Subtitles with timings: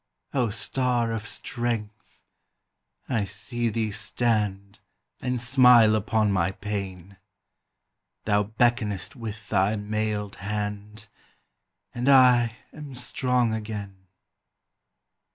[0.33, 2.23] O star of strength!
[3.07, 4.79] I see thee stand
[5.21, 7.17] And smile upon my pain;
[8.25, 11.07] Thou beckonest with thy mailed hand,
[11.93, 14.07] And I am strong again.